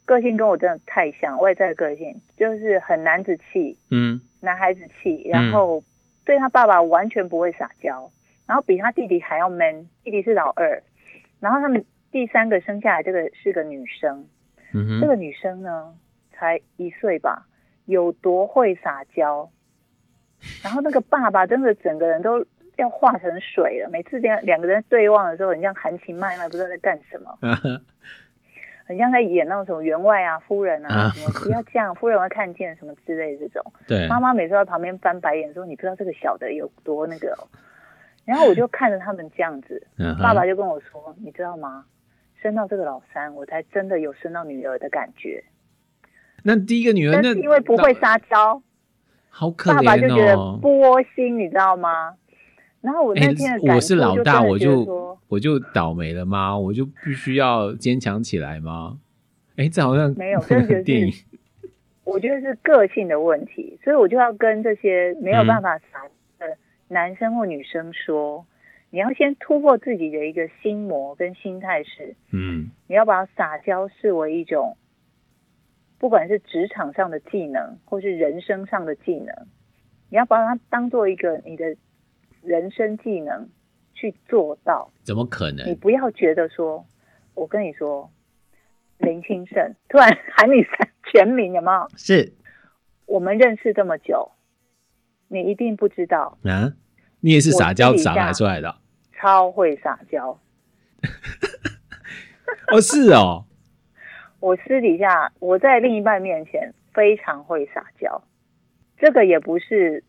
[0.05, 5.83] 个性跟我真的太像，外在的个性就是很男子气，嗯，男孩子气，然后
[6.25, 8.11] 对他爸爸完全不会撒娇，
[8.47, 10.83] 然后比他弟弟还要 man，弟弟是老二，
[11.41, 14.27] 然后他们第三个生下来这个是个女生，
[14.73, 15.95] 嗯哼，这个女生呢
[16.33, 17.47] 才一岁吧，
[17.85, 19.51] 有多会撒娇，
[20.63, 22.45] 然后那个爸爸真的整个人都
[22.77, 23.89] 要化成水了。
[23.91, 27.39] 每次这样两个人对望的时候，很像含情脉脉，不知道在干什么。
[28.87, 33.73] 很像在演那种什么员外啊、夫人啊，什么不要这样，夫人会看见什么之类的这种。
[33.89, 37.49] 对，妈妈每次在旁边翻白眼说：“你不知道这个小的有多那个哦。”
[38.27, 39.87] 然后我就看着他们这样子，
[40.21, 41.87] 爸爸就跟我说：“你知道吗？
[42.43, 45.43] 生到这个老三，我才真的有生到女儿的感觉。”
[46.45, 48.61] 那第一个女儿，那因为不会撒娇，
[49.31, 52.17] 好可怜哦，爸爸就觉得不窝心，你知道吗？
[52.85, 56.59] 然后我那天、欸、我是老大，我就我就倒霉了吗？
[56.59, 58.99] 我就必须要坚强起来吗？
[59.57, 61.11] 哎、欸，这好像没有，真的电影。
[62.05, 66.05] 我觉得是个性的问题，所以我就要跟这些没有办法撒
[66.39, 68.47] 的男生或女生说，嗯、
[68.91, 74.77] 你要先突破自己的一个心魔跟心态是，嗯，你要把撒娇视为一种，
[75.99, 79.35] 不管是职场上的技能，或是人生上的技能，
[80.11, 81.75] 你要把它当做一个你的。
[82.45, 83.49] 人生技能
[83.95, 85.67] 去做到，怎么可能？
[85.69, 86.85] 你不要觉得说，
[87.35, 88.11] 我跟你说，
[88.99, 90.65] 林清盛 突然喊你
[91.11, 91.89] 全名，有没有？
[91.97, 92.33] 是，
[93.07, 94.33] 我们认识这么久，
[95.29, 96.75] 你一定不知道啊！
[97.21, 98.77] 你也是撒娇撒出来的，
[99.13, 100.39] 超会撒娇。
[102.73, 103.47] 哦，是哦。
[104.41, 108.23] 我私底下我在另一半面前非常会撒娇，
[108.99, 110.05] 这个也不是。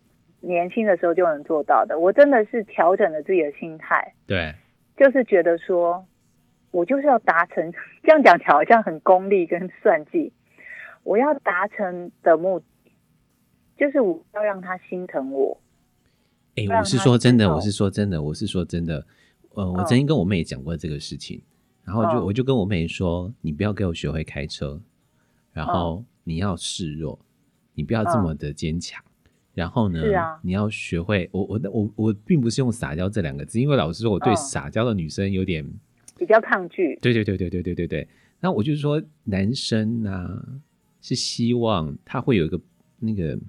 [0.45, 4.13] 年轻的时候就能做到的，我真的是调整了自己的心态。
[4.27, 4.53] 对，
[4.95, 6.05] 就是觉得说，
[6.71, 10.31] 我就是要达成这样讲起来好像很功利跟算计。
[11.03, 12.65] 我要达成的目的，
[13.77, 15.59] 就是我要让他心疼我。
[16.55, 19.05] 哎、欸，我是说真的，我是说真的，我是说真的。
[19.55, 21.41] 呃，我曾经跟我妹讲过这个事情，
[21.83, 24.81] 然后就、哦、我就跟我妹说，你不要给我学会开车，
[25.53, 27.19] 然后你要示弱，
[27.73, 29.03] 你不要这么的坚强。
[29.55, 30.01] 然后呢？
[30.01, 35.79] 是啊，你要学会我我我我并不是用撒娇这两个字，因为老实说，我对撒娇的女生有点、嗯、
[36.17, 36.99] 比较抗拒。
[37.01, 38.07] 对对对对对对对对。
[38.41, 40.45] 那我就是说，男生呢、啊、
[41.01, 42.59] 是希望他会有一个
[42.99, 43.39] 那个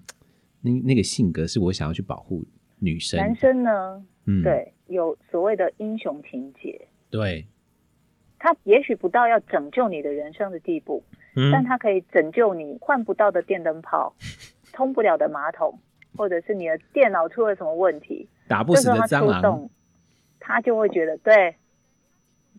[0.62, 2.44] 那那个性格，是我想要去保护
[2.78, 3.18] 女生。
[3.18, 6.86] 男生呢，嗯，对，有所谓的英雄情节。
[7.10, 7.44] 对，
[8.38, 11.02] 他也许不到要拯救你的人生的地步，
[11.34, 14.14] 嗯、但他可以拯救你换不到的电灯泡，
[14.72, 15.78] 通不了的马桶。
[16.16, 19.68] 或者是你的电脑出了什么问题，打不死的蟑螂，
[20.40, 21.56] 他就会觉得对，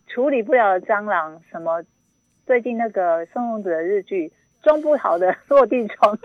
[0.06, 1.82] 处理不了的蟑螂，什么
[2.46, 6.18] 最近那个宋冬野的日剧装不好的 落地窗，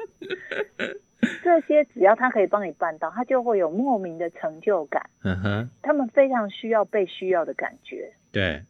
[1.44, 5.10] 这些只要他可以帮你办到，他就会有莫名的成就感。
[5.24, 8.12] 嗯哼，他们非常需要被需要的感觉。
[8.32, 8.62] 对，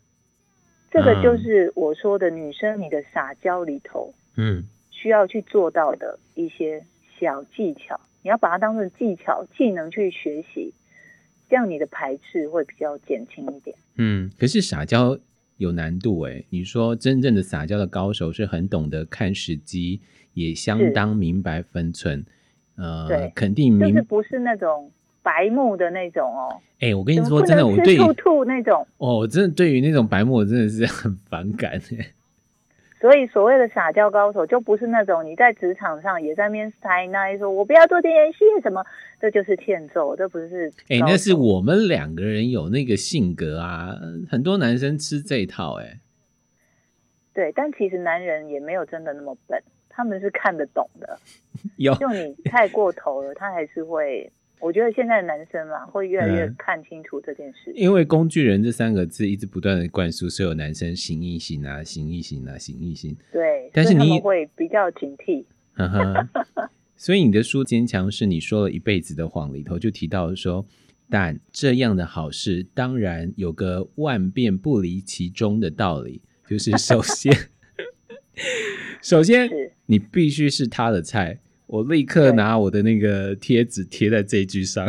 [0.91, 6.83] 这个就是我说的女生你的撒娇里头，嗯，需要去做到的一些
[7.19, 7.99] 小技巧。
[8.23, 10.73] 你要把它当成技巧、技能去学习，
[11.49, 13.75] 这样你的排斥会比较减轻一点。
[13.97, 15.17] 嗯，可是撒娇
[15.57, 16.45] 有难度诶。
[16.49, 20.01] 你说真正的撒娇的高手是很懂得看时机，
[20.33, 22.25] 也相当明白分寸。
[22.75, 24.89] 呃，对，肯定明，就是不是那种
[25.21, 26.59] 白目的那种哦。
[26.79, 31.79] 哎、欸，我跟你说真的，我对兔兔那种哦，我真的对于那种白目，我真的是很反感。
[33.03, 38.81] 所以，所谓的撒娇高手，就不是那种你在职场上也在那边塞那说“我不要做这件事”什么，
[39.19, 40.69] 这就是欠揍，这不是。
[40.87, 43.93] 哎、欸，那是我们两个人有那个性格啊，
[44.31, 45.99] 很多男生吃这一套、欸，哎。
[47.33, 51.19] 对，但其实男人也没有真的那么笨，他们是看得懂的。
[51.75, 54.31] 有，就你太过头了，他还是会。
[54.63, 57.69] 我觉得现在的男生嘛，会越来越看清楚这件事。
[57.71, 63.13] 嗯，因为“工具人”这三个字一直不断的灌输所有男生行一行啊，行一行啊，行一行。
[63.33, 65.43] 对，但是你会比较警惕。
[65.73, 66.29] 呵呵。
[66.95, 70.65] 所以你的书《坚强是你说了一辈子的谎》里头就提到说，
[71.09, 77.35] 但这样的好事当然有个万变不离其中的道理，就是首先，
[79.03, 79.49] 首先
[79.87, 81.39] 你必须是他的菜。
[81.73, 84.87] 我立刻拿我的那个贴纸贴在这一句上。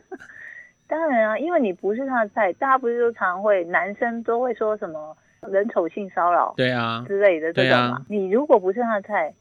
[0.88, 5.14] 当然啊，因为你不是他的菜，大家不是都常会男生都会说什么
[5.52, 7.96] 人丑性骚扰，对啊之类的这种嘛。
[7.96, 9.34] 啊、你如果不是他的菜，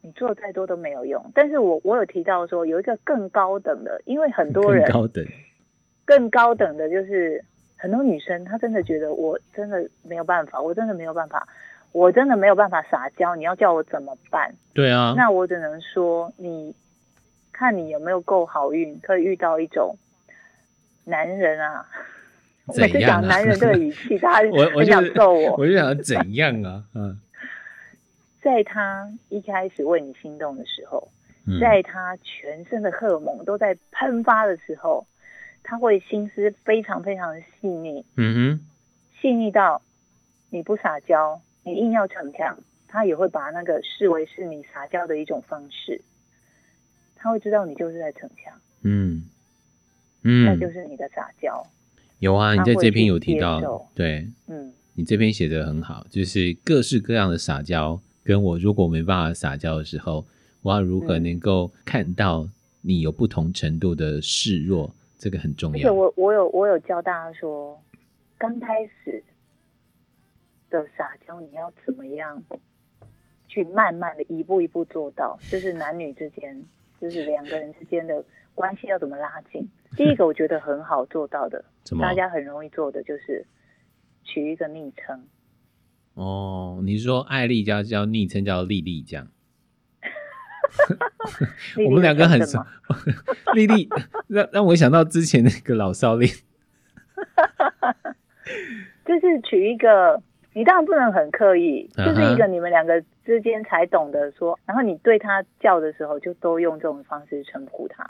[0.00, 1.24] 你做再多都没有用。
[1.36, 5.24] 但是我我有提到说有一个更高等的，因为很多人更高等，
[6.04, 7.44] 更高等的就是
[7.76, 11.46] 很多女生她真的觉得我真的没有办法，我真的没有办法。
[11.92, 14.54] 我真的没有办法撒娇，你要叫我怎么办？
[14.74, 16.74] 对啊，那我只能说，你
[17.52, 19.96] 看你有没有够好运，可以遇到一种
[21.04, 21.86] 男人啊。
[22.66, 25.56] 我每次讲男人这个语气，大家 很想揍我。
[25.56, 26.84] 我就想怎样啊？
[26.94, 27.20] 嗯，
[28.40, 31.08] 在他一开始为你心动的时候，
[31.60, 35.04] 在他全身的荷尔蒙都在喷发的时候，
[35.64, 38.66] 他会心思非常非常的细腻，嗯哼，
[39.20, 39.82] 细腻到
[40.50, 46.02] 你不撒娇，你硬要逞强，他也会把那个视为是你撒娇的一种方式。
[47.22, 49.24] 他会知道你就是在逞强，嗯
[50.22, 51.62] 嗯，那就是你的撒娇。
[52.18, 60.26] 有啊，你在这篇有提到，对，嗯，你这篇写的很好，就是各式各样的撒娇，跟我如果没办法撒娇的时候，
[60.62, 62.48] 我要如何能够看到
[62.80, 65.78] 你有不同程度的示弱，嗯、这个很重要。
[65.78, 67.78] 而且我我有我有教大家说，
[68.38, 69.22] 刚开始
[70.70, 72.42] 的撒娇你要怎么样
[73.48, 76.64] 去慢慢的一步一步做到，就是男女之间，
[77.00, 79.68] 就是两个人之间的关系要怎么拉近。
[79.96, 81.64] 第一个我觉得很好做到的，
[82.00, 83.44] 大家很容易做的就是
[84.24, 85.26] 取一个昵称。
[86.14, 89.28] 哦，你是说艾丽叫叫昵称叫丽丽这样？
[91.84, 92.64] 我们两个很熟，
[93.54, 93.88] 丽丽
[94.28, 96.32] 让让我想到之前那个老少恋，
[99.04, 108.08] 就是取一个，你当然不能很刻意，嗯、就是一个你们两个之间才懂得说，然后你对他叫的时候，就都用这种方式称呼他。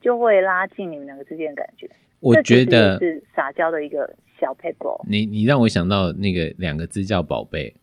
[0.00, 1.90] 就会拉近你们两个之间的感觉。
[2.20, 4.96] 我觉得是撒娇的一个小撇步。
[5.08, 7.74] 你你让我想到那个两个字叫宝贝。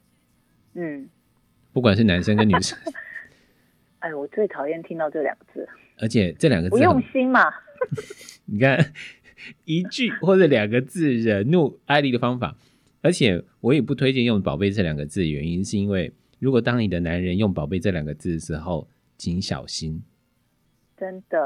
[0.76, 1.10] 嗯，
[1.74, 2.78] 不管是男生跟女生。
[4.00, 5.68] 哎，我最讨厌听到这两个字。
[6.00, 7.52] 而且这两个字不用心嘛。
[8.46, 8.94] 你看
[9.66, 12.56] 一句或者两个字惹怒艾丽的方法，
[13.06, 20.02] 而且我也不推荐用“宝贝”这两个字的原因，是因为如果当你的男人用“宝贝”这两个字的时候，请小心。
[20.98, 21.38] 真的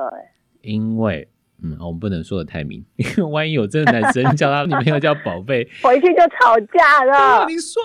[0.62, 1.28] 因为，
[1.62, 7.46] 嗯，我们不能说的太明，因为万一有这个男生叫他女朋友叫宝贝， 回去就吵架了。
[7.46, 7.82] 你说，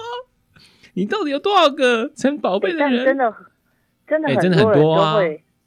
[0.93, 3.01] 你到底有多少个称宝贝的人？
[3.01, 3.35] 欸、真的，
[4.07, 5.17] 真的，真的很多啊，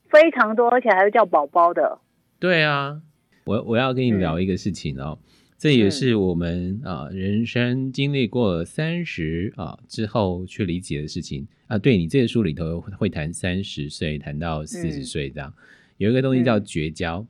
[0.10, 2.00] 非常多，而且还会叫宝宝的。
[2.40, 3.02] 对啊，
[3.44, 11.78] 我我要跟你聊一个事情哦，嗯、这也是我们啊人生经历过三十啊之后去理解的事情啊。
[11.78, 15.50] 对，你这个书里头会谈三十岁，谈到四十岁这样。
[15.56, 15.64] 嗯
[15.98, 17.26] 有一个东西叫绝交，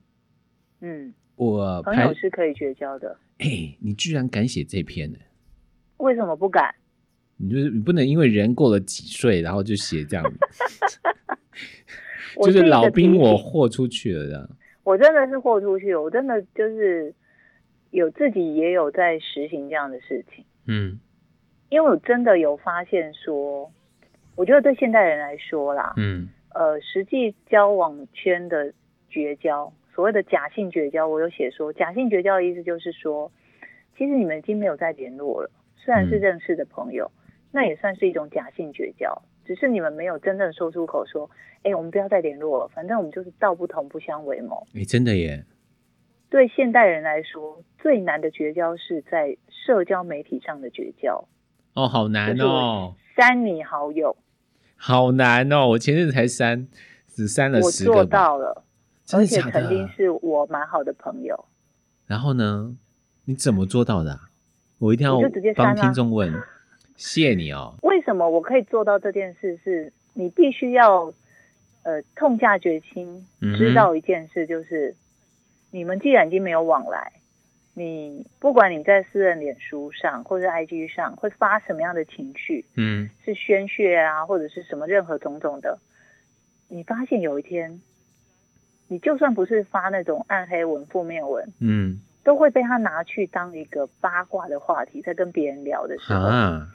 [0.82, 3.18] 嗯，我朋友是可以绝交的。
[3.38, 5.18] 哎、欸，你居然敢写这篇呢？
[6.00, 6.76] 为什么不敢？
[7.38, 10.34] 你就是你不能因为人过了几岁，然后就写这样
[12.44, 14.50] 就是老兵我豁出去了这样。
[14.84, 17.16] 我真的是豁出去，我真的就是
[17.92, 20.46] 有自己也有在实行这样的事情。
[20.66, 21.00] 嗯，
[21.70, 23.72] 因为我真的有发现说，
[24.36, 26.30] 我觉得对现代人来说啦，嗯。
[26.56, 28.74] 呃，实际交往圈的
[29.10, 33.32] 绝交，所谓的假性绝交，我有写说，假性绝交的意思就是说，
[33.96, 41.30] 其实你们已经没有再联络了，虽然是认识的朋友，嗯、那也算是一种假性绝交，只是你们没有真正说出口说，
[41.62, 44.66] 哎，我们不要再联络了，反正我们就是道不同不相为谋。
[44.74, 45.44] 哎，真的耶。
[46.30, 51.28] 对现代人来说，最难的绝交是在社交媒体上的绝交。
[51.74, 52.96] 哦，好难哦。
[53.16, 54.16] 删你好友。
[54.80, 55.70] 好难哦！
[55.70, 56.68] 我前阵子才删，
[57.08, 57.92] 只删了十个。
[57.92, 58.64] 我做到了，
[59.04, 59.48] 真的假的？
[59.48, 61.46] 而且曾经是我蛮好的朋友。
[62.06, 62.78] 然后呢？
[63.26, 64.30] 你怎么做到的啊？
[64.78, 65.20] 我一定要
[65.56, 66.32] 帮听众问。
[66.96, 67.76] 谢谢你哦。
[67.84, 69.60] 为什么我可以做到这件事？
[69.64, 71.12] 是你必须要
[71.84, 73.26] 呃痛下决心，
[73.58, 74.96] 知道一件事，就是、嗯、
[75.78, 77.12] 你们既然已经没有往来。
[77.76, 85.78] 你不管你在私人脸书上或者 IG 上会发什么样的情绪，嗯，是宣泄啊，或者是什么任何种种的，
[86.70, 87.80] 你发现有一天，
[88.88, 96.70] 你就算不是发那种暗黑文、负面文，嗯，都会被他拿去当一个八卦的话题，在跟别人聊的时候，啊，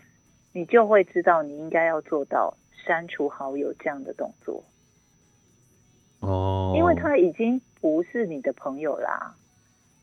[0.52, 4.62] 你就会知道你应该要做到删除好友这样的动作。
[6.23, 9.37] 哦，因为他已经不是你的朋友啦。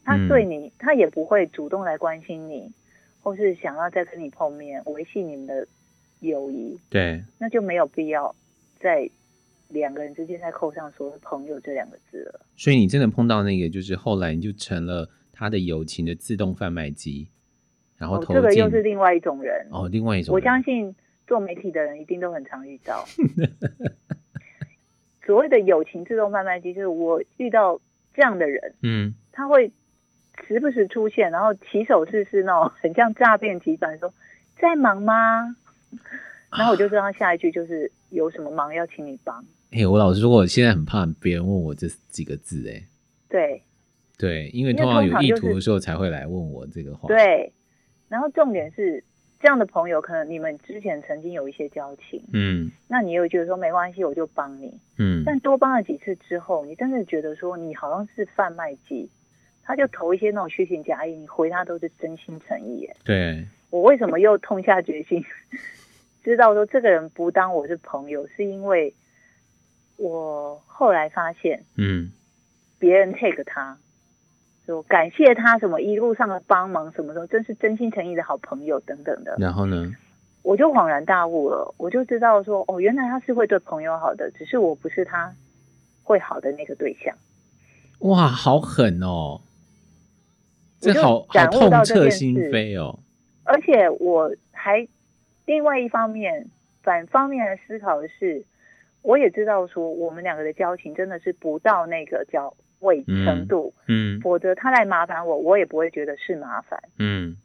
[0.05, 2.71] 他对你，嗯、他也不会主动来关心你，
[3.21, 5.67] 或是想要再跟你碰面，维系你们的
[6.21, 6.79] 友谊。
[6.89, 8.33] 对，那就没有必要
[8.79, 9.07] 在
[9.67, 12.41] 两个人之间再扣上所谓“朋友”这两个字了。
[12.55, 17.27] 所以你真的碰到那个，就是后来你就成了他的友情的自动贩卖机，
[17.97, 20.41] 然后这个又是另外一种人哦，另外一种人。
[20.41, 20.95] 我相信
[21.27, 23.05] 做媒体的人一定都很常遇到
[25.29, 27.79] 所谓的友情自动贩卖机，就是我遇到
[28.15, 29.71] 这样的人，嗯，他会。
[30.47, 34.11] 时不时出现，然后起手式是那种很像诈骗集团，说
[34.57, 35.53] 在忙吗？
[36.57, 39.43] 然后我就知道下一句就是有什么忙要请你帮。
[39.69, 42.87] 嘿、欸，我老实说，我现在很怕别人问我这几个字、欸，哎，
[43.27, 43.61] 对，
[44.17, 47.09] 对，因为通常有意图的时候才会来问我这个话。
[47.09, 47.51] 对，
[48.07, 49.03] 然后重点是
[49.39, 59.09] 这样的朋友，可能你们之前曾经有一些交情，嗯，那你又觉得说没关系，我就帮你，嗯，但多帮了几次之后，你真的觉得说你好像是贩卖机。
[59.61, 62.95] 他就投一些那种虚情假意，你回他都是真心诚意耶。
[63.05, 65.23] 对，我为什么又痛下决心，
[66.23, 68.91] 知道说这个人不当我是朋友，是因为
[69.97, 72.11] 我后来发现，嗯，
[72.79, 73.77] 别人 take 他，
[74.69, 79.35] 说感谢他什么一路上的帮忙，什么时候真是真心诚意的好朋友等等的。
[79.39, 79.91] 然后呢，
[80.43, 85.33] 我就恍然大悟了，我就知道说，哦，原来他是会对朋友好的，只是我不是他
[86.03, 87.15] 会好的那个对象。
[88.01, 89.41] 哇，好狠哦！
[90.79, 92.99] 这好好痛彻心扉哦！
[93.45, 94.87] 而且我还
[95.47, 96.45] 另外一方面
[96.83, 98.45] 反方面来思考的是，
[99.01, 107.35] 我也知道说我们两个的交情真的是不到那个交位程度，嗯，嗯，否则他来麻烦我，我也不会觉得是麻烦，嗯。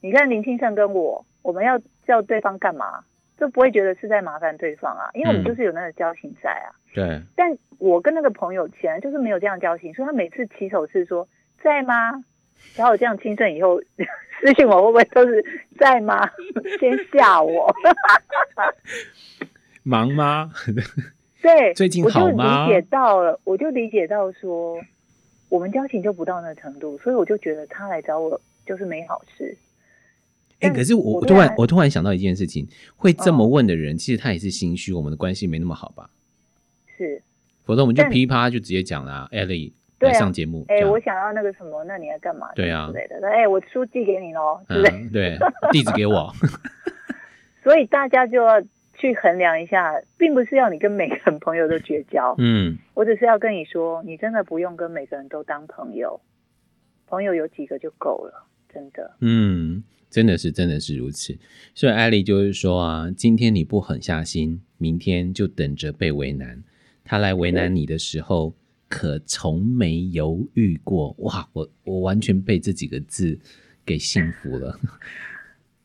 [0.00, 3.04] 你看林清盛跟我，我们要叫对方干嘛，
[3.36, 6.70] 就不会觉得是在麻烦对方啊，因为我们就是有那个交情在啊。
[6.94, 7.26] 对、嗯。
[7.34, 11.28] 但我跟那个朋友显然就是没有这样交情，所以他每次起手是说
[11.62, 12.24] 在吗？
[12.76, 13.80] 然后这样清盛以后
[14.40, 15.44] 私信我会不会都是
[15.78, 16.28] 在吗？
[16.78, 17.72] 先吓我。
[19.82, 20.52] 忙吗？
[21.42, 22.64] 对，最近好吗？
[22.64, 24.78] 我就理解到了，我就理解到说
[25.48, 29.56] 我们交情就不到那个程度，所以我就觉得他来找我就是没好事。
[30.60, 32.66] 哎、欸，可是我我突然我突然想到一件事情，
[32.96, 36.10] 会这么问的人，哦、其实他也是心虚，我们的关系没那么好吧？
[36.96, 37.22] 是，
[37.64, 39.74] 否则我们就噼啪就直接讲了、啊，艾莉。
[40.00, 42.46] 来上节目，哎、欸，我想要那个什么，那你要干嘛？
[42.54, 43.16] 对啊，之类的。
[43.26, 44.90] 哎、欸，我书寄给你喽，对不对？
[44.96, 45.38] 嗯、对，
[45.72, 46.32] 地址给我。
[47.64, 48.62] 所以大家就要
[48.98, 52.34] 去衡量一下，并不是要你跟每个人朋友都绝交。
[52.36, 56.20] 嗯，我只是要跟你说，你真的不用跟每个人都当朋友，
[57.06, 59.16] 朋友有几个就够了，真的。
[59.20, 61.38] 嗯，真的是，真的是如此。
[61.74, 66.62] 所以艾莉就是说啊，今天你不狠下心，明天就等着被为难。
[67.04, 68.54] 他来为难你的时候。
[68.90, 71.46] 可从没犹豫过哇！
[71.52, 73.38] 我我完全被这几个字
[73.84, 74.80] 给幸福了。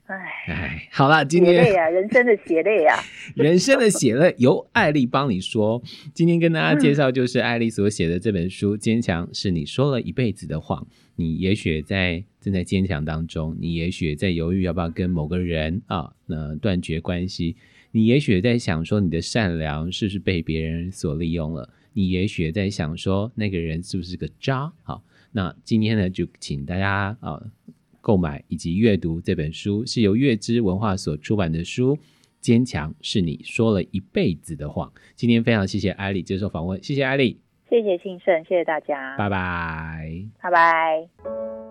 [0.06, 0.16] 哎
[0.48, 3.00] 哎，好了，今天血泪啊， 人生的血泪啊，
[3.36, 5.82] 人生的血泪由艾丽帮你说。
[6.14, 10.82] 今天跟大家介绍就是艾丽所写的这本书《坚强是你说了一辈子的谎》。
[11.16, 17.56] 你也许在正在坚强当中，你也许在犹豫要不要跟某个人啊，那断绝关系。
[17.92, 21.70] 你也许在想说，你的善良是不是被别人所利用了？
[21.94, 24.74] 你也许在想说，那个人是不是个渣？
[24.84, 25.02] 好，
[25.32, 27.42] 那今天呢，就请大家啊
[28.04, 31.98] 购买以及阅读这本书，是由月之文化所出版的书。
[32.42, 34.92] 坚强是你说了一辈子的谎。
[35.16, 37.40] 今天非常谢谢艾丽接受访问，谢谢艾丽，
[37.70, 41.63] 谢谢庆盛，谢谢大家，拜拜，拜拜。